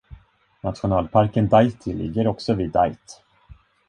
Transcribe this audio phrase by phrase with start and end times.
[0.63, 3.17] Nationalparken Dajti ligger också vid Dajt.